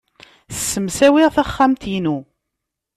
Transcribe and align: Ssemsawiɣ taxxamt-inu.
Ssemsawiɣ 0.57 1.29
taxxamt-inu. 1.35 2.17